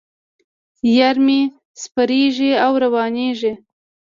یار 0.97 1.17
مې 1.25 1.39
سپریږي 1.81 2.51
او 2.65 2.71
روانېږي. 2.83 3.53